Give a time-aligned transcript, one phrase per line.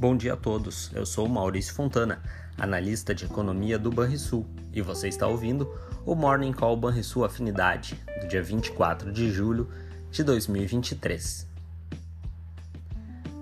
[0.00, 2.22] Bom dia a todos, eu sou Maurício Fontana,
[2.56, 5.68] analista de economia do Banrisul, e você está ouvindo
[6.06, 9.68] o Morning Call Banrisul Afinidade, do dia 24 de julho
[10.08, 11.48] de 2023.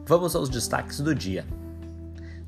[0.06, 1.44] Vamos aos destaques do dia.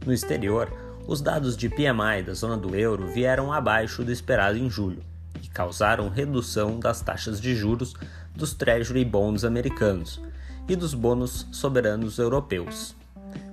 [0.07, 0.73] No exterior,
[1.07, 5.03] os dados de PMI da zona do euro vieram abaixo do esperado em julho
[5.43, 7.93] e causaram redução das taxas de juros
[8.35, 10.19] dos Treasury Bonds americanos
[10.67, 12.97] e dos bônus soberanos europeus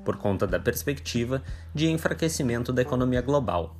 [0.05, 1.41] por conta da perspectiva
[1.73, 3.76] de enfraquecimento da economia global.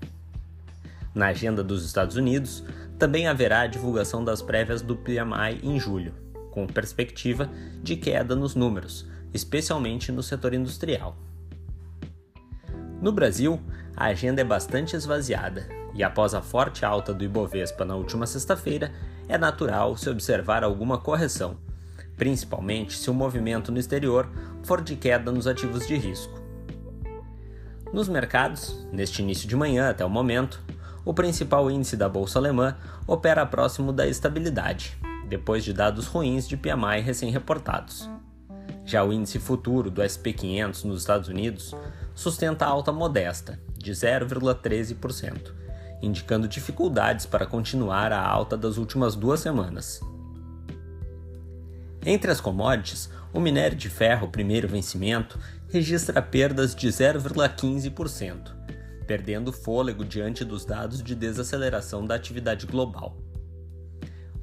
[1.14, 2.64] Na agenda dos Estados Unidos,
[3.00, 6.14] também haverá a divulgação das prévias do PMI em julho,
[6.52, 7.50] com perspectiva
[7.82, 11.16] de queda nos números, especialmente no setor industrial.
[13.02, 13.62] No Brasil,
[13.96, 18.92] a agenda é bastante esvaziada, e após a forte alta do Ibovespa na última sexta-feira,
[19.28, 21.58] é natural se observar alguma correção,
[22.18, 24.30] principalmente se o movimento no exterior
[24.64, 26.42] for de queda nos ativos de risco.
[27.94, 30.62] Nos mercados, neste início de manhã até o momento,
[31.06, 32.76] o principal índice da bolsa alemã
[33.08, 38.10] opera próximo da estabilidade, depois de dados ruins de PMI recém-reportados.
[38.84, 41.76] Já o índice futuro do SP500 nos Estados Unidos
[42.14, 45.54] sustenta alta modesta, de 0,13%,
[46.02, 50.02] indicando dificuldades para continuar a alta das últimas duas semanas.
[52.08, 55.40] Entre as commodities, o minério de ferro primeiro vencimento
[55.70, 58.52] registra perdas de 0,15%,
[59.08, 63.18] perdendo fôlego diante dos dados de desaceleração da atividade global.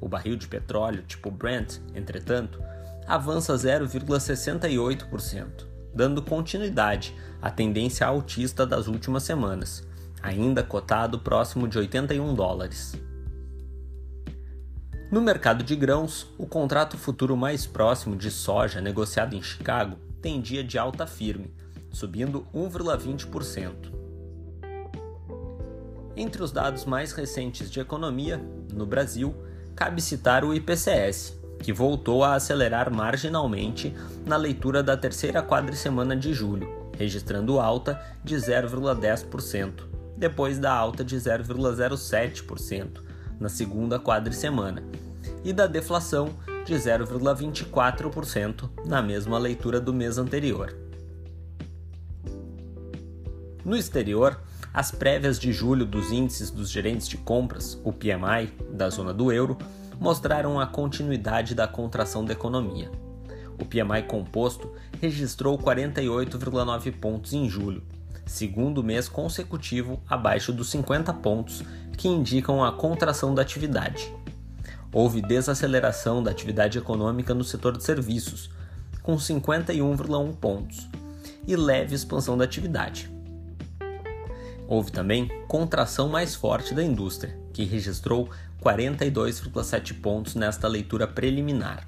[0.01, 2.61] O barril de petróleo tipo Brent, entretanto,
[3.07, 9.87] avança 0,68%, dando continuidade à tendência altista das últimas semanas,
[10.21, 12.93] ainda cotado próximo de 81 dólares.
[15.13, 20.41] No mercado de grãos, o contrato futuro mais próximo de soja negociado em Chicago tem
[20.41, 21.53] dia de alta firme,
[21.91, 23.93] subindo 1,20%.
[26.17, 28.43] Entre os dados mais recentes de economia,
[28.73, 29.35] no Brasil,
[29.75, 33.95] cabe citar o IPCS, que voltou a acelerar marginalmente
[34.25, 39.83] na leitura da terceira quadricemana de julho, registrando alta de 0,10%,
[40.17, 44.81] depois da alta de 0,07% na segunda quadricemana,
[45.43, 46.29] e da deflação
[46.65, 50.75] de 0,24% na mesma leitura do mês anterior.
[53.65, 54.39] No exterior,
[54.73, 59.31] as prévias de julho dos índices dos gerentes de compras, o PMI, da zona do
[59.31, 59.57] euro,
[59.99, 62.91] mostraram a continuidade da contração da economia.
[63.59, 67.83] O PMI composto registrou 48,9 pontos em julho,
[68.25, 71.63] segundo mês consecutivo abaixo dos 50 pontos
[71.95, 74.11] que indicam a contração da atividade.
[74.93, 78.51] Houve desaceleração da atividade econômica no setor de serviços,
[79.01, 80.87] com 51,1 pontos,
[81.47, 83.11] e leve expansão da atividade.
[84.67, 88.29] Houve também contração mais forte da indústria, que registrou
[88.61, 91.87] 42,7 pontos nesta leitura preliminar.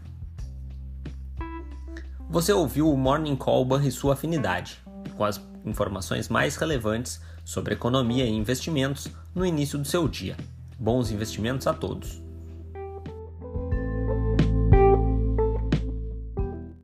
[2.28, 4.82] Você ouviu o Morning Call e sua afinidade,
[5.16, 10.36] com as informações mais relevantes sobre economia e investimentos no início do seu dia.
[10.78, 12.25] Bons investimentos a todos!